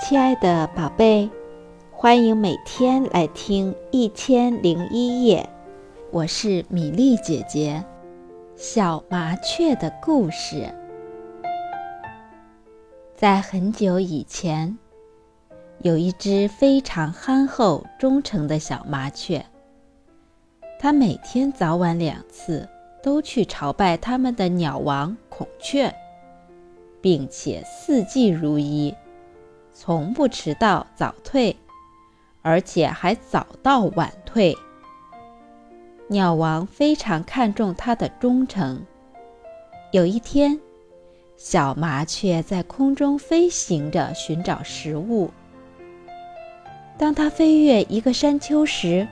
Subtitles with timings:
[0.00, 1.28] 亲爱的宝贝，
[1.92, 5.42] 欢迎每天来听《一千零一夜》，
[6.10, 7.84] 我是米粒姐姐。
[8.56, 10.74] 小麻雀的故事，
[13.14, 14.78] 在很久以前，
[15.80, 19.44] 有一只非常憨厚、忠诚的小麻雀。
[20.78, 22.66] 它每天早晚两次
[23.02, 25.94] 都去朝拜他们的鸟王孔雀，
[27.02, 28.94] 并且四季如一。
[29.82, 31.56] 从不迟到早退，
[32.42, 34.54] 而且还早到晚退。
[36.06, 38.84] 鸟王非常看重它的忠诚。
[39.90, 40.60] 有一天，
[41.38, 45.30] 小麻雀在空中飞行着寻找食物。
[46.98, 49.08] 当它飞越一个山丘时，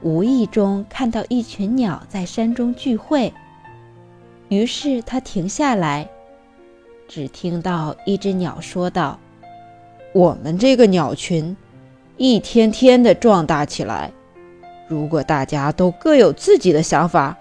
[0.00, 3.30] 无意中看到一群鸟在山中聚会，
[4.48, 6.08] 于是它停下来，
[7.06, 9.18] 只听到一只鸟说道。
[10.12, 11.56] 我们这个鸟群
[12.16, 14.10] 一天天的壮大起来。
[14.88, 17.38] 如果大家都各有自己的想法，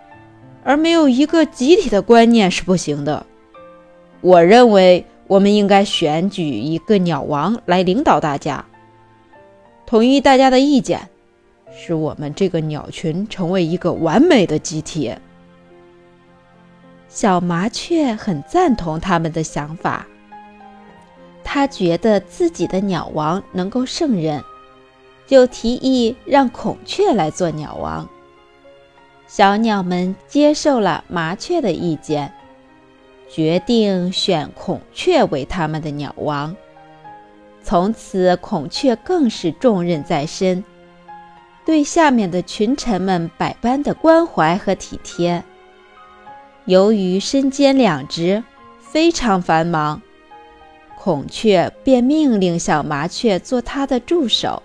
[0.63, 3.25] 而没有一个集体的观念是不行的。
[4.21, 8.63] 我认为我们应该选举一个鸟王来领导大家，
[9.85, 11.09] 统一大家的意见，
[11.75, 15.13] 使我们这个鸟群成为一个完美的集体。
[17.09, 20.07] 小麻雀很赞同他们的想法。
[21.53, 24.41] 他觉得自己的鸟王能够胜任，
[25.27, 28.07] 就提议让孔雀来做鸟王。
[29.27, 32.33] 小鸟们接受了麻雀的意见，
[33.29, 36.55] 决定选孔雀为他们的鸟王。
[37.61, 40.63] 从此，孔雀更是重任在身，
[41.65, 45.43] 对下面的群臣们百般的关怀和体贴。
[46.63, 48.41] 由于身兼两职，
[48.79, 50.01] 非常繁忙。
[51.03, 54.61] 孔雀便命令小麻雀做它的助手。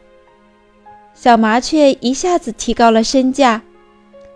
[1.14, 3.62] 小麻雀一下子提高了身价，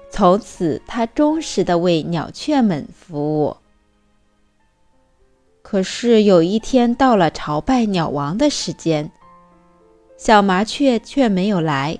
[0.08, 3.58] 从此它忠实的为鸟雀们服务。
[5.60, 9.12] 可是有一天到了朝拜鸟王的时间，
[10.16, 11.98] 小麻雀却没有来。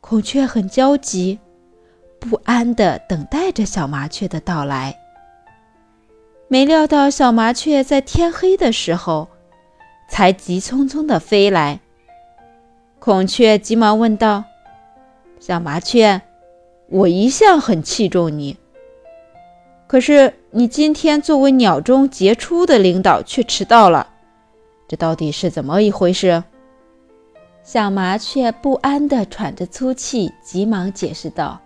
[0.00, 1.38] 孔雀很焦急，
[2.18, 4.98] 不安的等待着小麻雀的到来。
[6.50, 9.28] 没料到，小麻雀在天黑的时候，
[10.08, 11.80] 才急匆匆地飞来。
[12.98, 14.44] 孔雀急忙问道
[15.38, 16.22] ：“小麻雀，
[16.88, 18.56] 我一向很器重你，
[19.86, 24.08] 可是你今天作为鸟中杰出的领导却迟到了，
[24.88, 26.42] 这到底是怎么一回事？”
[27.62, 31.60] 小麻雀不安地喘着粗气，急忙解释道：“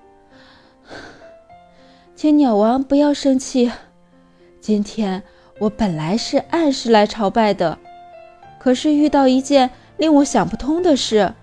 [2.16, 3.70] 请鸟王不要生气。”
[4.62, 5.20] 今天
[5.58, 7.76] 我本来是按时来朝拜的，
[8.60, 11.34] 可是遇到一件令我想不通的事，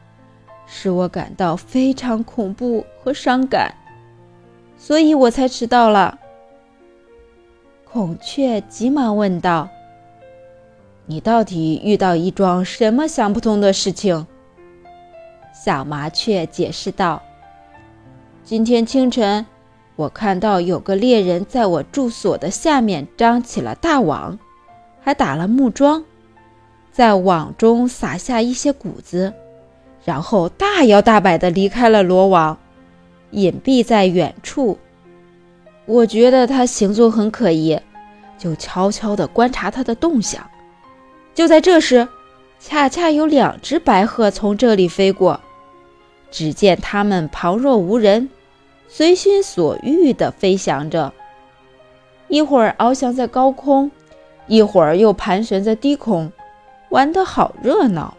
[0.65, 3.75] 使我感到非常恐怖和伤感，
[4.77, 6.17] 所以我才迟到了。
[7.83, 9.67] 孔雀急忙问道
[11.05, 14.25] ：“你到底遇到一桩什么想不通的事情？”
[15.53, 17.21] 小麻雀解释道
[18.45, 19.45] ：“今天清晨。”
[19.99, 24.39] 我看到有个猎人在我住所的下面张起了大网，
[25.01, 26.05] 还打了木桩，
[26.89, 29.33] 在网中撒下一些谷子，
[30.05, 32.57] 然后大摇大摆地离开了罗网，
[33.31, 34.79] 隐蔽在远处。
[35.85, 37.77] 我觉得他行踪很可疑，
[38.37, 40.41] 就悄悄地观察他的动向。
[41.35, 42.07] 就在这时，
[42.57, 45.37] 恰恰有两只白鹤从这里飞过，
[46.31, 48.29] 只见它们旁若无人。
[48.91, 51.13] 随心所欲地飞翔着，
[52.27, 53.91] 一会儿翱翔在高空，
[54.47, 56.31] 一会儿又盘旋在低空，
[56.89, 58.17] 玩得好热闹。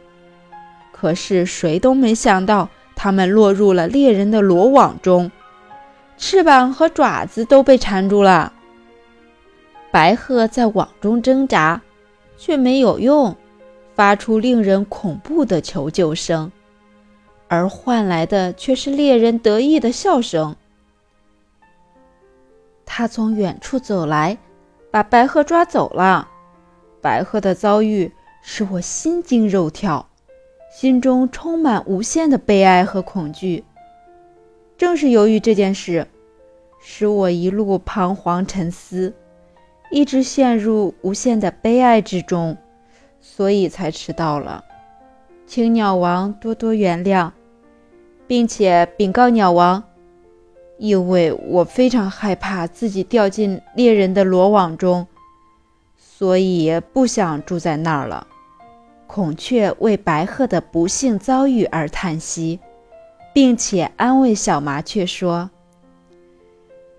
[0.92, 5.32] 可是谁都没想到，它们落入了猎人的罗网中，
[6.16, 8.52] 翅膀和爪子都被缠住了。
[9.90, 11.82] 白鹤在网中挣扎，
[12.38, 13.34] 却没有用，
[13.96, 16.52] 发出令人恐怖的求救声，
[17.48, 20.54] 而换来的却是猎人得意的笑声。
[23.00, 24.36] 他从远处走来，
[24.90, 26.28] 把白鹤抓走了。
[27.00, 28.12] 白鹤的遭遇
[28.42, 30.06] 使我心惊肉跳，
[30.70, 33.64] 心中充满无限的悲哀和恐惧。
[34.76, 36.06] 正是由于这件事，
[36.78, 39.14] 使我一路彷徨沉思，
[39.90, 42.54] 一直陷入无限的悲哀之中，
[43.18, 44.62] 所以才迟到了。
[45.46, 47.30] 请鸟王多多原谅，
[48.26, 49.82] 并且禀告鸟王。
[50.80, 55.06] 因为我非常害怕自己掉进猎人的罗网中，
[55.98, 58.26] 所以不想住在那儿了。
[59.06, 62.58] 孔雀为白鹤的不幸遭遇而叹息，
[63.34, 65.50] 并且安慰小麻雀说：“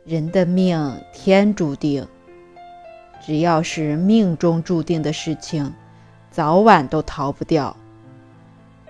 [0.05, 2.07] 人的命天注定，
[3.25, 5.73] 只要是命中注定的事情，
[6.29, 7.75] 早晚都逃不掉。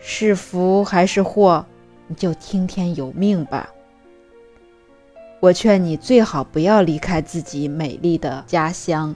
[0.02, 1.66] 是福还是祸，
[2.08, 3.70] 你就听天由命吧。
[5.42, 9.14] 我劝你最好不要离开自己美丽的家乡。”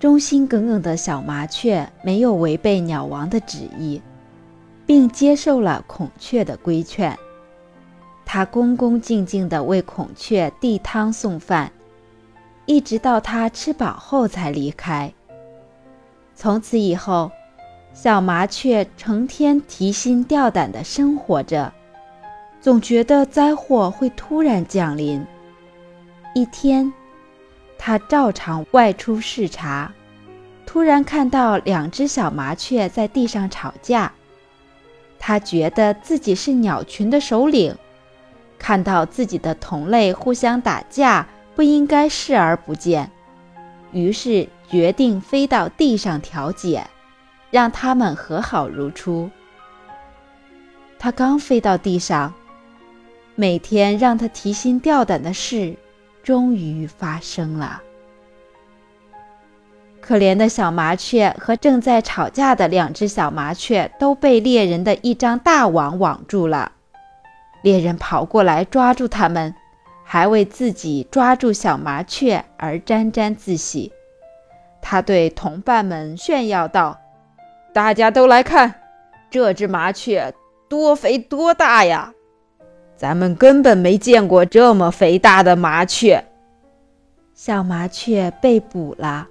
[0.00, 4.02] 忠心耿耿的小麻雀没有违背鸟王的旨意，
[4.84, 7.16] 并接受了孔雀的规劝。
[8.24, 11.70] 它恭恭敬敬地为孔雀递汤送饭，
[12.66, 15.12] 一直到它吃饱后才离开。
[16.34, 17.30] 从此以后，
[17.94, 21.72] 小麻雀成天提心吊胆地生活着，
[22.60, 25.24] 总觉得灾祸会突然降临。
[26.34, 26.92] 一天。
[27.78, 29.92] 他照常外出视察，
[30.64, 34.10] 突然看到两只小麻雀在地上吵架。
[35.18, 37.76] 他觉得自己是鸟群的首领，
[38.58, 43.10] 看到自己的同类互相打架，不应该视而不见，
[43.92, 46.86] 于是决定飞到地上调解，
[47.50, 49.30] 让他们和好如初。
[50.98, 52.32] 他刚飞到地上，
[53.36, 55.76] 每天让他提心吊胆的事。
[56.22, 57.80] 终于发生了。
[60.00, 66.72] 可怜的小麻雀和正在吵架的两只小麻雀都被猎人的一张大网网住了。
[67.62, 69.54] 猎人跑过来抓住它们，
[70.02, 73.92] 还为自己抓住小麻雀而沾沾自喜。
[74.82, 76.98] 他对同伴们炫耀道
[77.72, 78.74] ：“大家都来看，
[79.30, 80.34] 这只麻雀
[80.68, 82.12] 多肥多大呀！”
[82.96, 86.24] 咱们根本没见过这么肥大的麻雀。
[87.34, 89.28] 小麻雀被捕了，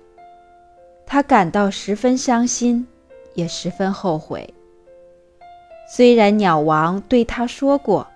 [1.05, 2.85] 他感到十分伤心，
[3.33, 4.53] 也十分后悔。
[5.87, 8.07] 虽然鸟王对他说过，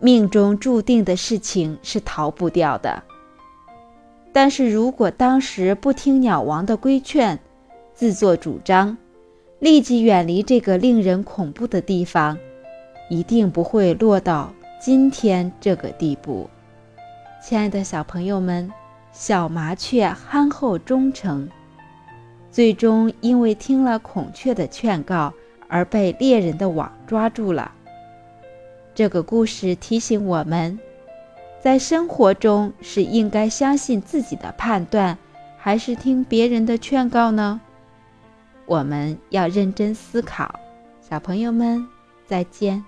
[0.00, 3.02] 命中注定的事情是逃不掉的，
[4.32, 7.38] 但是如果当时不听鸟王的规劝，
[7.94, 8.96] 自作主张，
[9.60, 12.36] 立即远离这个令人恐怖的地方。
[13.12, 14.50] 一定不会落到
[14.80, 16.48] 今天这个地步，
[17.42, 18.72] 亲爱的小朋友们，
[19.12, 21.46] 小麻雀憨厚忠诚，
[22.50, 25.30] 最终因为听了孔雀的劝告
[25.68, 27.70] 而被猎人的网抓住了。
[28.94, 30.78] 这个故事提醒我们，
[31.60, 35.18] 在生活中是应该相信自己的判断，
[35.58, 37.60] 还是听别人的劝告呢？
[38.64, 40.58] 我们要认真思考。
[41.06, 41.86] 小朋友们，
[42.26, 42.82] 再见。